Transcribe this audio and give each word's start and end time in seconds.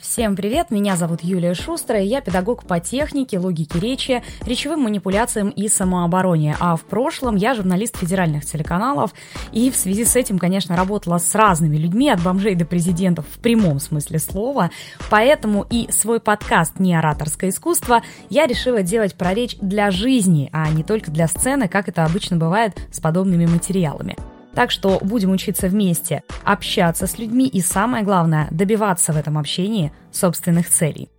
Всем 0.00 0.36
привет, 0.36 0.70
меня 0.70 0.94
зовут 0.94 1.24
Юлия 1.24 1.54
Шустрая, 1.54 2.04
я 2.04 2.20
педагог 2.20 2.64
по 2.64 2.78
технике, 2.78 3.40
логике 3.40 3.80
речи, 3.80 4.22
речевым 4.46 4.82
манипуляциям 4.82 5.48
и 5.48 5.66
самообороне, 5.66 6.56
а 6.60 6.76
в 6.76 6.82
прошлом 6.82 7.34
я 7.34 7.52
журналист 7.52 7.96
федеральных 7.96 8.44
телеканалов, 8.44 9.12
и 9.50 9.72
в 9.72 9.76
связи 9.76 10.04
с 10.04 10.14
этим, 10.14 10.38
конечно, 10.38 10.76
работала 10.76 11.18
с 11.18 11.34
разными 11.34 11.76
людьми, 11.76 12.10
от 12.10 12.22
бомжей 12.22 12.54
до 12.54 12.64
президентов 12.64 13.26
в 13.28 13.40
прямом 13.40 13.80
смысле 13.80 14.20
слова, 14.20 14.70
поэтому 15.10 15.66
и 15.68 15.90
свой 15.90 16.20
подкаст 16.20 16.78
«Не 16.78 16.94
ораторское 16.94 17.50
искусство» 17.50 18.02
я 18.30 18.46
решила 18.46 18.82
делать 18.84 19.16
про 19.16 19.34
речь 19.34 19.56
для 19.60 19.90
жизни, 19.90 20.48
а 20.52 20.70
не 20.70 20.84
только 20.84 21.10
для 21.10 21.26
сцены, 21.26 21.66
как 21.66 21.88
это 21.88 22.04
обычно 22.04 22.36
бывает 22.36 22.78
с 22.92 23.00
подобными 23.00 23.46
материалами. 23.46 24.16
Так 24.54 24.70
что 24.70 24.98
будем 25.02 25.30
учиться 25.30 25.68
вместе, 25.68 26.22
общаться 26.44 27.06
с 27.06 27.18
людьми 27.18 27.46
и, 27.46 27.60
самое 27.60 28.04
главное, 28.04 28.48
добиваться 28.50 29.12
в 29.12 29.16
этом 29.16 29.38
общении 29.38 29.92
собственных 30.10 30.68
целей. 30.68 31.10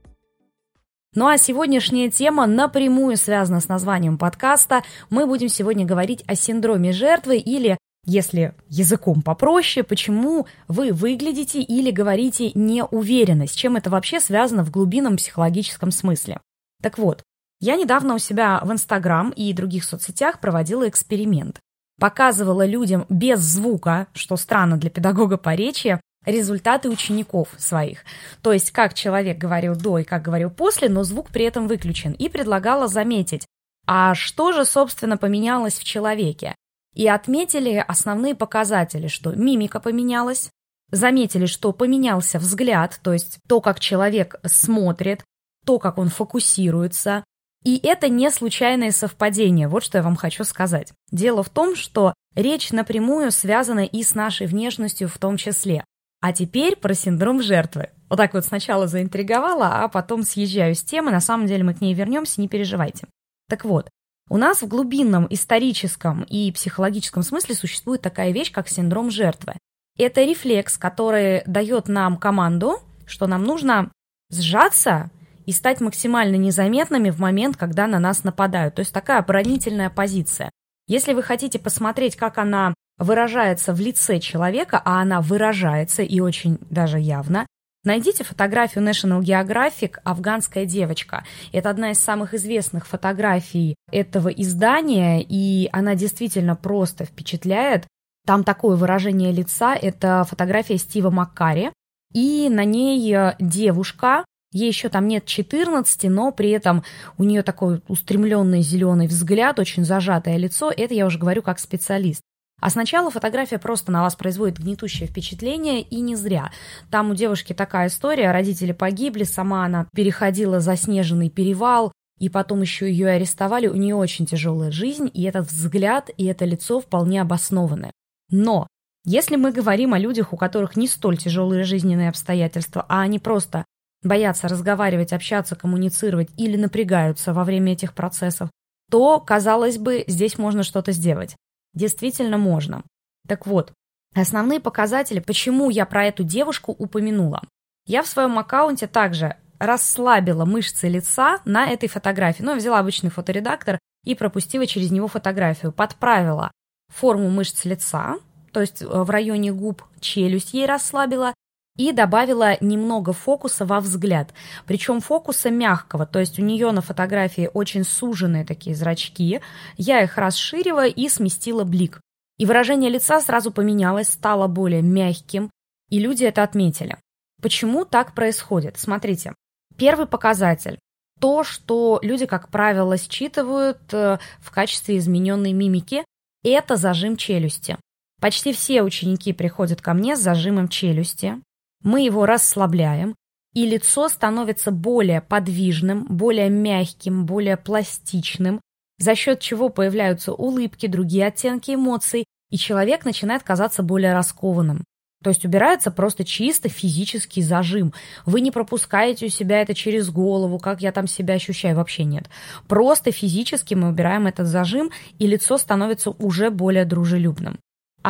Ну 1.16 1.27
а 1.27 1.38
сегодняшняя 1.38 2.12
тема 2.12 2.45
напрямую 2.45 3.18
связана 3.18 3.62
с 3.62 3.68
названием 3.68 4.18
подкаста. 4.18 4.84
Мы 5.09 5.26
будем 5.26 5.49
сегодня 5.49 5.84
говорить 5.84 6.23
о 6.27 6.35
синдроме 6.35 6.91
жертвы 6.91 7.38
или, 7.38 7.80
если 8.05 8.54
языком 8.68 9.23
попроще, 9.23 9.84
почему 9.84 10.46
вы 10.68 10.93
выглядите 10.93 11.62
или 11.62 11.90
говорите 11.90 12.52
неуверенно, 12.54 13.48
с 13.48 13.52
чем 13.52 13.76
это 13.76 13.90
вообще 13.90 14.20
связано 14.20 14.63
в 14.63 14.70
глубинном 14.70 15.18
психологическом 15.18 15.90
смысле. 15.90 16.41
Так 16.82 16.99
вот, 16.99 17.23
я 17.59 17.76
недавно 17.76 18.13
у 18.13 18.20
себя 18.20 18.59
в 18.63 18.71
Инстаграм 18.71 19.32
и 19.32 19.52
других 19.52 19.85
соцсетях 19.85 20.40
проводила 20.40 20.88
эксперимент 20.88 21.59
показывала 21.99 22.66
людям 22.66 23.05
без 23.09 23.39
звука, 23.39 24.07
что 24.13 24.38
странно 24.38 24.77
для 24.77 24.90
педагога 24.90 25.38
по 25.38 25.53
речи, 25.53 25.99
результаты 26.26 26.90
учеников 26.90 27.49
своих. 27.57 28.03
То 28.41 28.53
есть, 28.53 28.71
как 28.71 28.94
человек 28.94 29.38
говорил 29.38 29.76
до 29.76 29.99
и 29.99 30.04
как 30.04 30.21
говорил 30.21 30.49
после, 30.49 30.90
но 30.90 31.04
звук 31.04 31.30
при 31.30 31.45
этом 31.45 31.67
выключен. 31.67 32.13
И 32.13 32.29
предлагала 32.29 32.87
заметить, 32.87 33.46
а 33.85 34.15
что 34.15 34.51
же, 34.51 34.65
собственно, 34.65 35.18
поменялось 35.18 35.76
в 35.79 35.84
человеке. 35.84 36.55
И 36.96 37.07
отметили 37.07 37.84
основные 37.87 38.35
показатели, 38.35 39.07
что 39.07 39.31
мимика 39.31 39.79
поменялась, 39.79 40.49
заметили, 40.91 41.46
что 41.46 41.71
поменялся 41.71 42.40
взгляд, 42.40 42.99
то 43.04 43.13
есть 43.13 43.40
то, 43.48 43.62
как 43.62 43.79
человек 43.79 44.35
смотрит, 44.46 45.24
то, 45.65 45.79
как 45.79 45.98
он 45.98 46.09
фокусируется, 46.09 47.24
и 47.63 47.77
это 47.85 48.07
не 48.07 48.32
случайное 48.32 48.91
совпадение, 48.91 49.68
вот 49.68 49.84
что 49.84 49.98
я 49.98 50.04
вам 50.04 50.15
хочу 50.15 50.43
сказать. 50.43 50.93
Дело 51.12 51.43
в 51.43 51.49
том, 51.49 51.76
что 51.76 52.13
речь 52.35 52.71
напрямую 52.71 53.32
связана 53.32 53.85
и 53.85 54.04
с 54.04 54.15
нашей 54.15 54.48
внешностью 54.48 55.10
в 55.10 55.18
том 55.18 55.38
числе. 55.38 55.84
А 56.21 56.34
теперь 56.34 56.76
про 56.76 56.93
синдром 56.93 57.41
жертвы. 57.41 57.90
Вот 58.10 58.18
так 58.18 58.34
вот 58.34 58.46
сначала 58.46 58.87
заинтриговала, 58.87 59.84
а 59.84 59.87
потом 59.87 60.24
съезжаю 60.24 60.76
с 60.76 60.84
темы, 60.84 61.12
на 61.12 61.21
самом 61.21 61.48
деле 61.48 61.63
мы 61.63 61.74
к 61.74 61.82
ней 61.82 61.93
вернемся, 61.93 62.41
не 62.41 62.48
переживайте. 62.48 63.07
Так 63.48 63.65
вот, 63.65 63.90
у 64.30 64.38
нас 64.38 64.62
в 64.62 64.68
глубинном 64.68 65.28
историческом 65.30 66.24
и 66.24 66.52
психологическом 66.52 67.24
смысле 67.24 67.56
существует 67.56 68.02
такая 68.02 68.31
вещь, 68.31 68.52
как 68.52 68.69
синдром 68.69 69.12
жертвы. 69.12 69.56
Это 69.97 70.24
рефлекс, 70.24 70.78
который 70.78 71.44
дает 71.46 71.88
нам 71.88 72.18
команду, 72.18 72.80
что 73.06 73.28
нам 73.28 73.44
нужно 73.44 73.91
сжаться 74.31 75.09
и 75.50 75.52
стать 75.52 75.81
максимально 75.81 76.36
незаметными 76.36 77.09
в 77.09 77.19
момент, 77.19 77.58
когда 77.58 77.88
на 77.88 77.97
нас 77.97 78.24
нападают. 78.24 78.75
То 78.75 78.81
есть 78.81 78.94
такая 78.94 79.18
оборонительная 79.18 79.90
позиция. 79.90 80.52
Если 80.86 81.14
вы 81.14 81.24
хотите 81.24 81.58
посмотреть, 81.58 82.16
как 82.16 82.38
она 82.38 82.75
выражается 83.00 83.74
в 83.74 83.80
лице 83.80 84.20
человека, 84.20 84.80
а 84.86 85.02
она 85.02 85.22
выражается 85.22 86.03
и 86.03 86.20
очень 86.20 86.59
даже 86.70 87.00
явно, 87.00 87.47
Найдите 87.86 88.25
фотографию 88.25 88.84
National 88.84 89.22
Geographic 89.22 90.00
«Афганская 90.03 90.66
девочка». 90.66 91.24
Это 91.53 91.70
одна 91.70 91.92
из 91.92 92.00
самых 92.00 92.34
известных 92.34 92.86
фотографий 92.86 93.75
этого 93.90 94.28
издания, 94.28 95.25
и 95.28 95.70
она 95.72 95.96
действительно 95.96 96.58
просто 96.58 97.06
впечатляет. 97.06 97.88
Там 98.28 98.44
такое 98.44 98.76
выражение 98.76 99.32
лица. 99.32 99.76
Это 99.76 100.26
фотография 100.30 100.78
Стива 100.78 101.09
Маккари, 101.09 101.72
и 102.14 102.50
на 102.50 102.66
ней 102.66 103.16
девушка 103.40 104.26
Ей 104.52 104.68
еще 104.68 104.90
там 104.90 105.08
нет 105.08 105.26
14, 105.26 106.04
но 106.10 106.32
при 106.32 106.50
этом 106.50 106.84
у 107.18 107.24
нее 107.24 107.44
такой 107.44 107.82
устремленный 107.88 108.62
зеленый 108.62 109.08
взгляд, 109.08 109.60
очень 109.60 109.86
зажатое 109.86 110.38
лицо. 110.38 110.72
Это 110.76 110.94
я 110.94 111.06
уже 111.06 111.20
говорю 111.20 111.44
как 111.44 111.60
специалист. 111.60 112.22
А 112.59 112.70
сначала 112.70 113.09
фотография 113.09 113.58
просто 113.58 113.92
на 113.92 114.02
вас 114.02 114.16
производит 114.16 114.59
гнетущее 114.59 115.08
впечатление, 115.08 115.82
и 115.82 116.02
не 116.02 116.16
зря. 116.16 116.52
Там 116.92 117.12
у 117.12 117.16
девушки 117.16 117.54
такая 117.54 117.88
история, 117.88 118.32
родители 118.32 118.74
погибли, 118.74 119.24
сама 119.24 119.66
она 119.66 119.88
переходила 119.94 120.59
заснеженный 120.59 121.30
перевал, 121.30 121.94
и 122.20 122.28
потом 122.28 122.62
еще 122.62 122.90
ее 122.90 123.08
арестовали, 123.09 123.68
у 123.68 123.76
нее 123.76 123.96
очень 123.96 124.26
тяжелая 124.26 124.72
жизнь, 124.72 125.09
и 125.14 125.24
этот 125.24 125.48
взгляд, 125.48 126.09
и 126.18 126.26
это 126.26 126.44
лицо 126.44 126.82
вполне 126.82 127.22
обоснованы. 127.22 127.92
Но 128.30 128.68
если 129.06 129.38
мы 129.38 129.54
говорим 129.54 129.94
о 129.94 130.00
людях, 130.00 130.34
у 130.34 130.38
которых 130.38 130.76
не 130.76 130.88
столь 130.88 131.18
тяжелые 131.18 131.64
жизненные 131.64 132.09
обстоятельства, 132.09 132.86
а 132.90 133.02
они 133.02 133.20
просто 133.20 133.64
боятся 134.04 134.48
разговаривать, 134.48 135.14
общаться, 135.14 135.56
коммуницировать 135.56 136.30
или 136.38 136.58
напрягаются 136.58 137.34
во 137.34 137.44
время 137.44 137.74
этих 137.74 137.94
процессов, 137.94 138.50
то, 138.90 139.20
казалось 139.20 139.78
бы, 139.78 140.04
здесь 140.08 140.38
можно 140.38 140.64
что-то 140.64 140.92
сделать. 140.92 141.36
Действительно 141.74 142.38
можно. 142.38 142.84
Так 143.28 143.46
вот, 143.46 143.72
основные 144.16 144.59
показатели, 144.59 145.20
почему 145.20 145.70
я 145.70 145.86
про 145.86 146.06
эту 146.06 146.24
девушку 146.24 146.76
упомянула. 146.78 147.44
Я 147.86 148.04
в 148.04 148.08
своем 148.08 148.38
аккаунте 148.40 148.88
также 148.88 149.36
расслабила 149.59 150.46
мышцы 150.46 150.88
лица 150.88 151.40
на 151.46 151.68
этой 151.68 151.90
фотографии. 151.90 152.44
Ну, 152.44 152.56
взяла 152.56 152.80
обычный 152.80 153.09
фоторедактор 153.09 153.78
и 154.06 154.16
пропустила 154.16 154.66
через 154.66 154.92
него 154.92 155.08
фотографию. 155.08 155.72
Подправила 155.72 156.52
форму 156.94 157.30
мышц 157.30 157.66
лица, 157.66 158.18
то 158.52 158.62
есть 158.62 158.82
э, 158.82 158.86
в 158.86 159.09
районе 159.09 159.52
губ 159.52 159.84
челюсть 160.00 160.54
ей 160.54 160.66
расслабила, 160.66 161.34
и 161.79 161.94
добавила 161.94 162.57
немного 162.59 163.13
фокуса 163.13 163.66
во 163.66 163.79
взгляд. 163.79 164.34
Причем 164.66 165.00
фокуса 165.00 165.50
мягкого, 165.50 166.06
то 166.06 166.19
есть 166.19 166.38
у 166.38 166.41
нее 166.41 166.72
на 166.72 166.81
фотографии 166.81 167.50
очень 167.53 167.85
суженные 167.85 168.44
такие 168.44 168.75
зрачки. 168.75 169.40
Я 169.78 170.03
их 170.03 170.17
расширила 170.17 170.85
и 170.85 171.07
сместила 171.07 171.63
блик. 171.63 172.01
И 172.38 172.45
выражение 172.45 172.90
лица 172.90 173.22
сразу 173.22 173.51
поменялось, 173.51 174.09
стало 174.09 174.47
более 174.47 174.81
мягким, 174.81 175.50
и 175.90 176.00
люди 176.00 176.25
это 176.25 176.44
отметили. 176.44 176.97
Почему 177.41 177.85
так 177.85 178.13
происходит? 178.13 178.78
Смотрите, 178.78 179.34
первый 179.78 180.06
показатель. 180.06 180.79
То, 181.22 181.46
что 181.46 182.00
люди, 182.01 182.25
как 182.25 182.50
правило, 182.50 182.97
считывают 182.97 183.79
э, 183.94 184.19
в 184.40 184.51
качестве 184.51 184.97
измененной 184.97 185.53
мимики, 185.53 186.03
это 186.44 186.75
зажим 186.75 187.16
челюсти. 187.16 187.78
Почти 188.19 188.51
все 188.51 188.84
ученики 188.84 189.31
приходят 189.31 189.81
ко 189.81 189.94
мне 189.94 190.17
с 190.17 190.19
зажимом 190.19 190.67
челюсти. 190.67 191.41
Мы 191.84 192.03
его 192.06 192.25
расслабляем, 192.25 193.16
и 193.53 193.66
лицо 193.66 194.09
становится 194.09 194.72
более 194.72 195.22
подвижным, 195.22 196.06
более 196.09 196.50
мягким, 196.50 197.25
более 197.25 197.57
пластичным, 197.57 198.62
за 199.00 199.16
счет 199.16 199.40
чего 199.40 199.69
появляются 199.69 200.34
улыбки, 200.34 200.88
другие 200.88 201.28
оттенки 201.28 201.73
эмоций, 201.73 202.25
и 202.50 202.57
человек 202.57 203.06
начинает 203.06 203.44
казаться 203.44 203.81
более 203.81 204.13
раскованным. 204.13 204.84
То 205.22 205.29
есть 205.29 205.44
убирается 205.44 205.91
просто 205.91 206.23
чисто 206.23 206.69
физический 206.69 207.41
зажим. 207.41 207.94
Вы 208.25 208.40
не 208.40 208.51
пропускаете 208.51 209.25
у 209.25 209.29
себя 209.29 209.61
это 209.61 209.73
через 209.73 210.09
голову, 210.09 210.59
как 210.59 210.81
я 210.81 210.94
там 210.94 211.07
себя 211.07 211.34
ощущаю, 211.34 211.75
вообще 211.75 212.06
нет. 212.06 212.29
Просто 212.67 213.11
физически 213.11 213.73
мы 213.73 213.90
убираем 213.90 214.28
этот 214.28 214.47
зажим, 214.47 214.91
и 215.17 215.28
лицо 215.28 215.57
становится 215.57 216.11
уже 216.11 216.51
более 216.51 216.85
дружелюбным. 216.85 217.59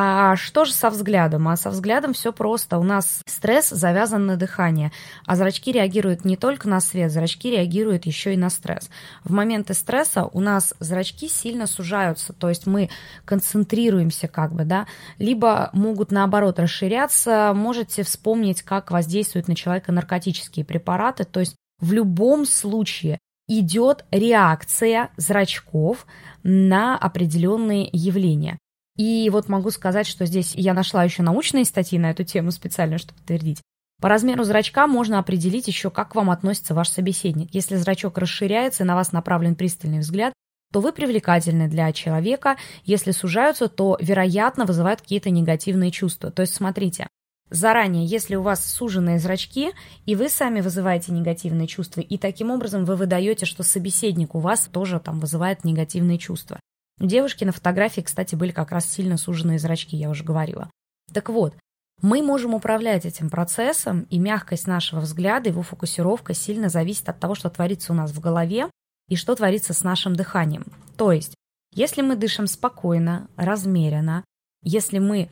А 0.01 0.37
что 0.37 0.63
же 0.63 0.71
со 0.71 0.89
взглядом? 0.89 1.49
А 1.49 1.57
со 1.57 1.69
взглядом 1.69 2.13
все 2.13 2.31
просто. 2.31 2.77
У 2.77 2.83
нас 2.83 3.21
стресс 3.25 3.67
завязан 3.67 4.27
на 4.27 4.37
дыхание, 4.37 4.93
а 5.25 5.35
зрачки 5.35 5.73
реагируют 5.73 6.23
не 6.23 6.37
только 6.37 6.69
на 6.69 6.79
свет, 6.79 7.11
зрачки 7.11 7.51
реагируют 7.51 8.05
еще 8.05 8.33
и 8.33 8.37
на 8.37 8.49
стресс. 8.49 8.89
В 9.25 9.33
моменты 9.33 9.73
стресса 9.73 10.23
у 10.23 10.39
нас 10.39 10.73
зрачки 10.79 11.27
сильно 11.27 11.67
сужаются, 11.67 12.31
то 12.31 12.47
есть 12.47 12.65
мы 12.65 12.89
концентрируемся 13.25 14.29
как 14.29 14.53
бы, 14.53 14.63
да, 14.63 14.87
либо 15.17 15.69
могут 15.73 16.13
наоборот 16.13 16.59
расширяться. 16.59 17.51
Можете 17.53 18.03
вспомнить, 18.03 18.61
как 18.61 18.91
воздействуют 18.91 19.49
на 19.49 19.55
человека 19.57 19.91
наркотические 19.91 20.63
препараты, 20.63 21.25
то 21.25 21.41
есть 21.41 21.57
в 21.81 21.91
любом 21.91 22.45
случае 22.45 23.19
идет 23.49 24.05
реакция 24.11 25.09
зрачков 25.17 26.05
на 26.41 26.97
определенные 26.97 27.89
явления. 27.91 28.59
И 28.99 29.29
вот 29.29 29.47
могу 29.47 29.71
сказать, 29.71 30.05
что 30.05 30.25
здесь 30.25 30.53
я 30.55 30.73
нашла 30.73 31.05
еще 31.05 31.23
научные 31.23 31.63
статьи 31.63 31.97
на 31.97 32.11
эту 32.11 32.25
тему 32.25 32.51
специально, 32.51 32.97
чтобы 32.97 33.17
подтвердить. 33.19 33.61
По 34.01 34.09
размеру 34.09 34.43
зрачка 34.43 34.87
можно 34.87 35.19
определить 35.19 35.69
еще, 35.69 35.89
как 35.89 36.09
к 36.09 36.15
вам 36.15 36.29
относится 36.29 36.73
ваш 36.73 36.89
собеседник. 36.89 37.47
Если 37.53 37.77
зрачок 37.77 38.17
расширяется 38.17 38.83
и 38.83 38.85
на 38.85 38.95
вас 38.95 39.13
направлен 39.13 39.55
пристальный 39.55 39.99
взгляд, 39.99 40.33
то 40.73 40.81
вы 40.81 40.91
привлекательны 40.91 41.69
для 41.69 41.93
человека. 41.93 42.57
Если 42.83 43.11
сужаются, 43.11 43.69
то, 43.69 43.97
вероятно, 44.01 44.65
вызывают 44.65 44.99
какие-то 45.01 45.29
негативные 45.29 45.91
чувства. 45.91 46.29
То 46.29 46.41
есть, 46.41 46.55
смотрите, 46.55 47.07
заранее, 47.49 48.05
если 48.05 48.35
у 48.35 48.41
вас 48.41 48.69
суженные 48.69 49.19
зрачки, 49.19 49.71
и 50.05 50.15
вы 50.17 50.27
сами 50.27 50.59
вызываете 50.59 51.13
негативные 51.13 51.67
чувства, 51.67 52.01
и 52.01 52.17
таким 52.17 52.51
образом 52.51 52.83
вы 52.83 52.97
выдаете, 52.97 53.45
что 53.45 53.63
собеседник 53.63 54.35
у 54.35 54.39
вас 54.39 54.67
тоже 54.69 54.99
там 54.99 55.21
вызывает 55.21 55.63
негативные 55.63 56.17
чувства. 56.17 56.59
У 56.99 57.05
девушки 57.05 57.43
на 57.45 57.51
фотографии, 57.51 58.01
кстати, 58.01 58.35
были 58.35 58.51
как 58.51 58.71
раз 58.71 58.85
сильно 58.89 59.17
суженные 59.17 59.59
зрачки, 59.59 59.95
я 59.95 60.09
уже 60.09 60.23
говорила. 60.23 60.69
Так 61.13 61.29
вот, 61.29 61.55
мы 62.01 62.21
можем 62.21 62.53
управлять 62.53 63.05
этим 63.05 63.29
процессом, 63.29 64.03
и 64.09 64.19
мягкость 64.19 64.67
нашего 64.67 64.99
взгляда, 64.99 65.49
его 65.49 65.61
фокусировка 65.61 66.33
сильно 66.33 66.69
зависит 66.69 67.09
от 67.09 67.19
того, 67.19 67.35
что 67.35 67.49
творится 67.49 67.93
у 67.93 67.95
нас 67.95 68.11
в 68.11 68.19
голове 68.19 68.69
и 69.09 69.15
что 69.15 69.35
творится 69.35 69.73
с 69.73 69.83
нашим 69.83 70.15
дыханием. 70.15 70.65
То 70.97 71.11
есть, 71.11 71.35
если 71.73 72.01
мы 72.01 72.15
дышим 72.15 72.47
спокойно, 72.47 73.27
размеренно, 73.35 74.23
если 74.63 74.99
мы 74.99 75.29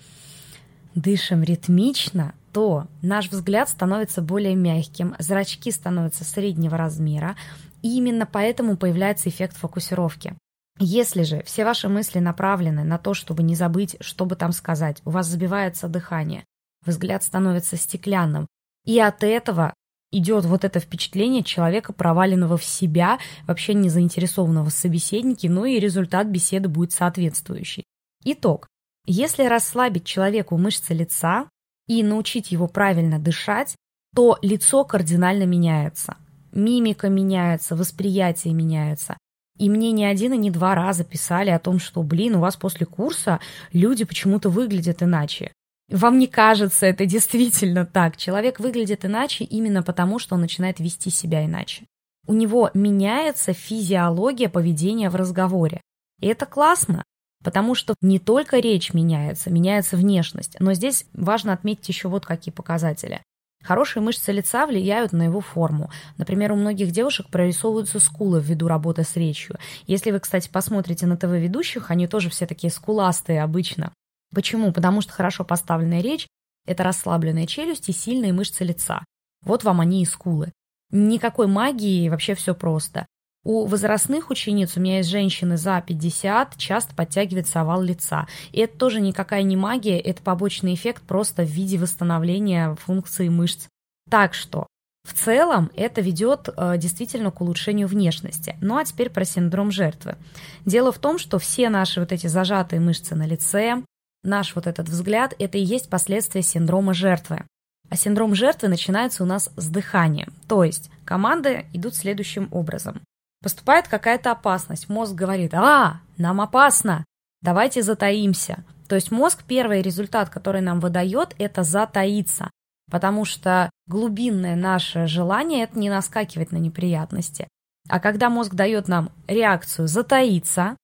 дышим 0.96 1.44
ритмично, 1.44 2.34
то 2.54 2.88
наш 3.02 3.30
взгляд 3.30 3.70
становится 3.70 4.22
более 4.22 4.56
мягким, 4.56 5.16
зрачки 5.20 5.72
становятся 5.72 6.24
среднего 6.24 6.78
размера, 6.78 7.36
и 7.82 7.98
именно 7.98 8.26
поэтому 8.26 8.78
появляется 8.78 9.30
эффект 9.30 9.56
фокусировки. 9.58 10.36
Если 10.80 11.24
же 11.24 11.44
все 11.44 11.66
ваши 11.66 11.90
мысли 11.90 12.20
направлены 12.20 12.84
на 12.84 12.98
то, 12.98 13.14
чтобы 13.14 13.44
не 13.44 13.56
забыть, 13.56 13.98
что 14.00 14.26
бы 14.26 14.36
там 14.36 14.52
сказать, 14.52 15.02
у 15.06 15.10
вас 15.10 15.28
забивается 15.28 15.88
дыхание, 15.88 16.46
взгляд 16.86 17.24
становится 17.24 17.78
стеклянным, 17.78 18.48
и 18.86 19.00
от 19.00 19.24
этого 19.24 19.74
идет 20.12 20.46
вот 20.46 20.64
это 20.64 20.80
впечатление 20.80 21.44
человека, 21.44 21.94
проваленного 21.94 22.58
в 22.58 22.64
себя, 22.64 23.20
вообще 23.46 23.74
не 23.74 23.90
заинтересованного 23.90 24.70
в 24.70 24.74
собеседнике, 24.74 25.50
но 25.50 25.66
и 25.66 25.80
результат 25.80 26.28
беседы 26.28 26.70
будет 26.70 26.92
соответствующий. 26.92 27.84
Итог. 28.24 28.68
Если 29.06 29.46
расслабить 29.46 30.06
человеку 30.06 30.58
мышцы 30.58 30.94
лица 30.94 31.50
и 31.88 32.04
научить 32.04 32.52
его 32.52 32.68
правильно 32.68 33.20
дышать, 33.20 33.76
то 34.16 34.38
лицо 34.42 34.84
кардинально 34.84 35.44
меняется. 35.44 36.18
Мимика 36.52 37.10
меняется, 37.10 37.76
восприятие 37.76 38.54
меняется. 38.54 39.18
И 39.58 39.70
мне 39.70 39.92
ни 39.92 40.04
один 40.04 40.34
и 40.34 40.38
ни 40.38 40.50
два 40.50 40.76
раза 40.76 41.04
писали 41.04 41.50
о 41.50 41.60
том, 41.60 41.80
что, 41.80 42.04
блин, 42.04 42.36
у 42.36 42.40
вас 42.40 42.56
после 42.56 42.86
курса 42.86 43.40
люди 43.74 44.06
почему-то 44.06 44.50
выглядят 44.50 45.02
иначе. 45.02 45.52
Вам 45.90 46.20
не 46.20 46.28
кажется 46.28 46.86
это 46.86 47.06
действительно 47.06 47.86
так. 47.86 48.18
Человек 48.18 48.60
выглядит 48.60 49.06
иначе 49.06 49.46
именно 49.46 49.84
потому, 49.84 50.20
что 50.20 50.36
он 50.36 50.42
начинает 50.42 50.80
вести 50.80 51.10
себя 51.10 51.46
иначе. 51.46 51.86
У 52.28 52.34
него 52.34 52.70
меняется 52.74 53.54
физиология 53.54 54.50
поведения 54.50 55.10
в 55.10 55.16
разговоре. 55.16 55.82
И 56.20 56.28
это 56.28 56.46
классно. 56.46 57.04
Потому 57.44 57.76
что 57.76 57.96
не 58.02 58.20
только 58.20 58.60
речь 58.60 58.94
меняется, 58.94 59.50
меняется 59.50 59.96
внешность, 59.96 60.58
но 60.60 60.74
здесь 60.74 61.06
важно 61.14 61.54
отметить 61.54 61.88
еще 61.88 62.10
вот 62.10 62.26
какие 62.26 62.52
показатели. 62.54 63.22
Хорошие 63.68 64.02
мышцы 64.02 64.32
лица 64.32 64.66
влияют 64.66 65.12
на 65.12 65.24
его 65.24 65.42
форму. 65.42 65.92
Например, 66.16 66.54
у 66.54 66.56
многих 66.56 66.92
девушек 66.92 67.28
прорисовываются 67.30 68.00
скулы 68.00 68.40
ввиду 68.40 68.70
работы 68.70 69.04
с 69.04 69.18
речью. 69.18 69.58
Если 69.88 70.12
вы, 70.12 70.22
кстати, 70.22 70.48
посмотрите 70.48 71.06
на 71.06 71.18
ТВ-ведущих, 71.18 71.92
они 71.92 72.08
тоже 72.08 72.30
все 72.30 72.46
такие 72.46 72.72
скуластые 72.72 73.44
обычно. 73.44 73.92
Почему? 74.34 74.72
Потому 74.72 75.02
что 75.02 75.12
хорошо 75.12 75.44
поставленная 75.44 76.00
речь– 76.00 76.28
это 76.66 76.84
расслабленная 76.84 77.46
челюсть 77.46 77.90
и 77.90 77.92
сильные 77.92 78.32
мышцы 78.32 78.64
лица. 78.64 79.04
Вот 79.44 79.66
вам 79.66 79.82
они 79.82 80.02
и 80.02 80.06
скулы. 80.06 80.54
Никакой 80.92 81.48
магии, 81.48 82.08
вообще 82.08 82.36
все 82.36 82.56
просто. 82.56 83.06
У 83.48 83.66
возрастных 83.66 84.30
учениц, 84.30 84.76
у 84.76 84.82
меня 84.82 84.98
есть 84.98 85.08
женщины 85.08 85.56
за 85.56 85.80
50, 85.80 86.58
часто 86.58 86.94
подтягивается 86.94 87.62
овал 87.62 87.82
лица. 87.82 88.28
И 88.52 88.60
это 88.60 88.78
тоже 88.78 89.00
никакая 89.00 89.42
не 89.44 89.56
магия, 89.56 90.02
это 90.02 90.22
побочный 90.22 90.74
эффект 90.74 91.04
просто 91.04 91.44
в 91.44 91.50
виде 91.50 91.78
восстановления 91.78 92.76
функции 92.76 93.30
мышц. 93.30 93.68
Так 94.12 94.34
что 94.34 94.68
в 95.08 95.14
целом 95.14 95.72
это 95.78 96.02
ведет 96.02 96.50
э, 96.50 96.78
действительно 96.78 97.32
к 97.32 97.40
улучшению 97.40 97.88
внешности. 97.88 98.58
Ну 98.60 98.76
а 98.76 98.84
теперь 98.84 99.10
про 99.10 99.24
синдром 99.24 99.72
жертвы. 99.72 100.18
Дело 100.66 100.92
в 100.92 101.00
том, 101.00 101.18
что 101.18 101.40
все 101.40 101.70
наши 101.70 102.02
вот 102.02 102.12
эти 102.12 102.28
зажатые 102.28 102.82
мышцы 102.82 103.16
на 103.16 103.26
лице, 103.26 103.82
наш 104.24 104.56
вот 104.56 104.68
этот 104.68 104.90
взгляд, 104.90 105.34
это 105.40 105.58
и 105.58 105.64
есть 105.64 105.90
последствия 105.90 106.42
синдрома 106.42 106.94
жертвы. 106.94 107.46
А 107.90 107.96
синдром 107.96 108.36
жертвы 108.36 108.68
начинается 108.68 109.24
у 109.24 109.26
нас 109.26 109.50
с 109.56 109.70
дыхания. 109.70 110.28
То 110.50 110.66
есть 110.66 110.92
команды 111.06 111.66
идут 111.72 111.96
следующим 111.96 112.50
образом. 112.52 113.00
Поступает 113.48 113.88
какая-то 113.88 114.32
опасность. 114.32 114.90
Мозг 114.90 115.14
говорит, 115.14 115.54
а, 115.54 116.02
нам 116.18 116.42
опасно, 116.42 117.06
давайте 117.42 117.82
затаимся. 117.82 118.66
То 118.90 118.96
есть 118.96 119.10
мозг 119.10 119.46
первый 119.48 119.82
результат, 119.82 120.30
который 120.30 120.60
нам 120.60 120.82
выдает, 120.82 121.34
это 121.40 121.64
затаиться. 121.64 122.52
Потому 122.92 123.24
что 123.24 123.70
глубинное 123.88 124.58
наше 124.58 125.08
желание– 125.08 125.64
это 125.64 125.80
не 125.80 125.90
наскакивать 125.90 126.52
на 126.52 126.58
неприятности. 126.58 127.48
А 127.88 128.02
когда 128.02 128.30
мозг 128.30 128.54
дает 128.54 128.90
нам 128.90 129.12
реакцию 129.30 129.88
затаиться, 129.88 130.76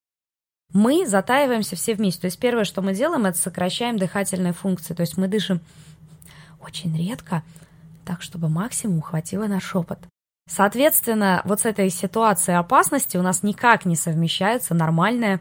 мы 0.71 1.05
затаиваемся 1.05 1.75
все 1.75 1.95
вместе. 1.95 2.21
То 2.21 2.27
есть 2.27 2.39
первое, 2.39 2.63
что 2.63 2.81
мы 2.81 2.93
делаем, 2.93 3.25
это 3.25 3.37
сокращаем 3.37 3.97
дыхательные 3.97 4.53
функции. 4.53 4.93
То 4.93 5.01
есть 5.01 5.17
мы 5.17 5.27
дышим 5.27 5.59
очень 6.61 6.95
редко, 6.97 7.43
так, 8.05 8.21
чтобы 8.21 8.47
максимум 8.47 9.01
хватило 9.01 9.47
на 9.47 9.59
шепот. 9.59 9.99
Соответственно, 10.47 11.41
вот 11.45 11.61
с 11.61 11.65
этой 11.65 11.89
ситуацией 11.89 12.57
опасности 12.57 13.17
у 13.17 13.21
нас 13.21 13.43
никак 13.43 13.85
не 13.85 13.95
совмещается 13.95 14.73
нормальное, 14.73 15.39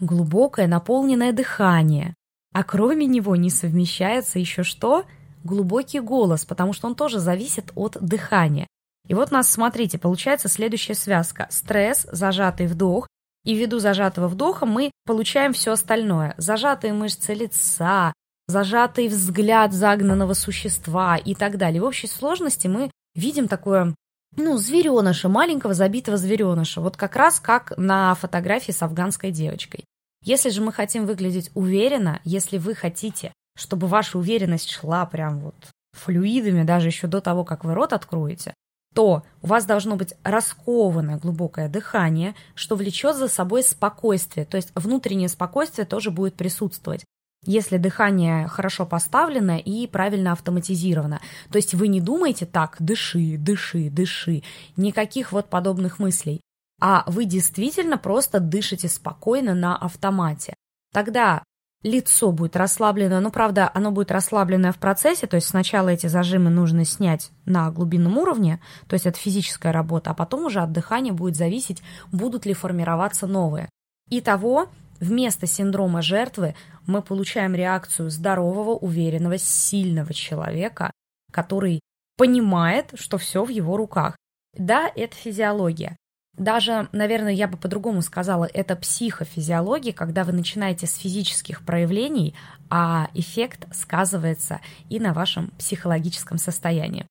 глубокое, 0.00 0.66
наполненное 0.66 1.32
дыхание. 1.32 2.14
А 2.54 2.64
кроме 2.64 3.06
него 3.06 3.36
не 3.36 3.50
совмещается 3.50 4.38
еще 4.38 4.62
что? 4.62 5.04
Глубокий 5.44 6.00
голос, 6.00 6.44
потому 6.44 6.72
что 6.72 6.88
он 6.88 6.94
тоже 6.94 7.18
зависит 7.18 7.70
от 7.74 7.96
дыхания. 8.00 8.66
И 9.06 9.14
вот 9.14 9.30
у 9.30 9.34
нас, 9.34 9.48
смотрите, 9.50 9.98
получается 9.98 10.48
следующая 10.48 10.94
связка. 10.94 11.46
Стресс, 11.50 12.06
зажатый 12.10 12.66
вдох, 12.66 13.06
и 13.44 13.54
ввиду 13.54 13.78
зажатого 13.78 14.28
вдоха 14.28 14.66
мы 14.66 14.90
получаем 15.06 15.52
все 15.52 15.72
остальное. 15.72 16.34
Зажатые 16.36 16.92
мышцы 16.92 17.32
лица, 17.34 18.12
зажатый 18.46 19.08
взгляд 19.08 19.72
загнанного 19.72 20.34
существа 20.34 21.16
и 21.16 21.34
так 21.34 21.56
далее. 21.56 21.80
В 21.80 21.84
общей 21.84 22.08
сложности 22.08 22.66
мы 22.66 22.90
видим 23.18 23.48
такое 23.48 23.94
ну, 24.36 24.56
звереныша, 24.56 25.28
маленького 25.28 25.74
забитого 25.74 26.16
звереныша, 26.16 26.80
вот 26.80 26.96
как 26.96 27.16
раз 27.16 27.40
как 27.40 27.72
на 27.76 28.14
фотографии 28.14 28.72
с 28.72 28.82
афганской 28.82 29.30
девочкой. 29.30 29.84
Если 30.24 30.50
же 30.50 30.62
мы 30.62 30.72
хотим 30.72 31.06
выглядеть 31.06 31.50
уверенно, 31.54 32.20
если 32.24 32.58
вы 32.58 32.74
хотите, 32.74 33.32
чтобы 33.56 33.86
ваша 33.86 34.18
уверенность 34.18 34.70
шла 34.70 35.06
прям 35.06 35.40
вот 35.40 35.54
флюидами, 35.92 36.62
даже 36.62 36.88
еще 36.88 37.06
до 37.06 37.20
того, 37.20 37.44
как 37.44 37.64
вы 37.64 37.74
рот 37.74 37.92
откроете, 37.92 38.54
то 38.94 39.22
у 39.42 39.46
вас 39.46 39.64
должно 39.64 39.96
быть 39.96 40.14
раскованное 40.22 41.18
глубокое 41.18 41.68
дыхание, 41.68 42.34
что 42.54 42.76
влечет 42.76 43.16
за 43.16 43.28
собой 43.28 43.62
спокойствие, 43.62 44.46
то 44.46 44.56
есть 44.56 44.70
внутреннее 44.74 45.28
спокойствие 45.28 45.86
тоже 45.86 46.10
будет 46.10 46.34
присутствовать 46.34 47.04
если 47.48 47.78
дыхание 47.78 48.46
хорошо 48.46 48.84
поставлено 48.84 49.58
и 49.58 49.86
правильно 49.86 50.32
автоматизировано. 50.32 51.20
То 51.50 51.56
есть 51.56 51.74
вы 51.74 51.88
не 51.88 52.00
думаете 52.00 52.44
так, 52.44 52.76
дыши, 52.78 53.36
дыши, 53.38 53.88
дыши, 53.88 54.42
никаких 54.76 55.32
вот 55.32 55.48
подобных 55.48 55.98
мыслей, 55.98 56.42
а 56.78 57.04
вы 57.06 57.24
действительно 57.24 57.96
просто 57.96 58.38
дышите 58.38 58.88
спокойно 58.88 59.54
на 59.54 59.76
автомате. 59.76 60.54
Тогда 60.92 61.42
лицо 61.82 62.32
будет 62.32 62.54
расслаблено, 62.54 63.18
ну, 63.20 63.30
правда, 63.30 63.70
оно 63.72 63.92
будет 63.92 64.10
расслабленное 64.10 64.72
в 64.72 64.78
процессе, 64.78 65.26
то 65.26 65.36
есть 65.36 65.48
сначала 65.48 65.88
эти 65.88 66.06
зажимы 66.06 66.50
нужно 66.50 66.84
снять 66.84 67.30
на 67.46 67.70
глубинном 67.70 68.18
уровне, 68.18 68.60
то 68.88 68.94
есть 68.94 69.06
это 69.06 69.18
физическая 69.18 69.72
работа, 69.72 70.10
а 70.10 70.14
потом 70.14 70.44
уже 70.44 70.60
от 70.60 70.72
дыхания 70.72 71.14
будет 71.14 71.36
зависеть, 71.36 71.82
будут 72.12 72.44
ли 72.44 72.52
формироваться 72.52 73.26
новые. 73.26 73.70
Итого, 74.10 74.68
Вместо 75.00 75.46
синдрома 75.46 76.02
жертвы 76.02 76.54
мы 76.86 77.02
получаем 77.02 77.54
реакцию 77.54 78.10
здорового, 78.10 78.70
уверенного, 78.70 79.38
сильного 79.38 80.12
человека, 80.12 80.90
который 81.32 81.80
понимает, 82.16 82.92
что 82.94 83.18
все 83.18 83.44
в 83.44 83.48
его 83.48 83.76
руках. 83.76 84.16
Да, 84.56 84.90
это 84.94 85.14
физиология. 85.14 85.96
Даже, 86.36 86.88
наверное, 86.92 87.32
я 87.32 87.48
бы 87.48 87.56
по-другому 87.56 88.00
сказала, 88.00 88.48
это 88.52 88.76
психофизиология, 88.76 89.92
когда 89.92 90.24
вы 90.24 90.32
начинаете 90.32 90.86
с 90.86 90.96
физических 90.96 91.64
проявлений, 91.64 92.34
а 92.70 93.08
эффект 93.14 93.66
сказывается 93.74 94.60
и 94.88 95.00
на 95.00 95.12
вашем 95.12 95.50
психологическом 95.58 96.38
состоянии. 96.38 97.06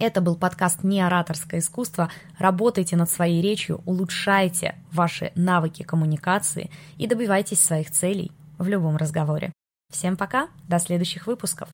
Это 0.00 0.22
был 0.22 0.34
подкаст 0.34 0.82
«Не 0.82 1.02
ораторское 1.02 1.60
искусство». 1.60 2.10
Работайте 2.38 2.96
над 2.96 3.10
своей 3.10 3.42
речью, 3.42 3.82
улучшайте 3.84 4.76
ваши 4.92 5.30
навыки 5.34 5.82
коммуникации 5.82 6.70
и 6.96 7.06
добивайтесь 7.06 7.60
своих 7.60 7.90
целей 7.90 8.32
в 8.56 8.66
любом 8.66 8.96
разговоре. 8.96 9.52
Всем 9.92 10.16
пока, 10.16 10.48
до 10.66 10.78
следующих 10.78 11.26
выпусков. 11.26 11.68